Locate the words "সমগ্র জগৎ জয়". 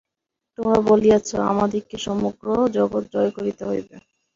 1.99-3.31